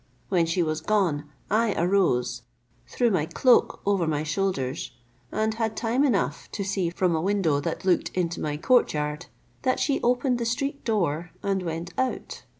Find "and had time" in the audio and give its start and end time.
5.31-6.03